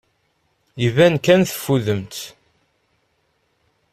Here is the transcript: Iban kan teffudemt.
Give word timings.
Iban 0.87 1.15
kan 1.25 1.41
teffudemt. 1.49 2.15